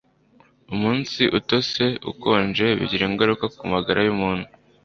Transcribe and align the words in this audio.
Umunsi 0.73 1.21
utose, 1.39 1.83
ukonje 2.11 2.65
bigira 2.77 3.03
ingaruka 3.09 3.45
kumagara 3.57 3.99
yumuntu. 4.07 4.47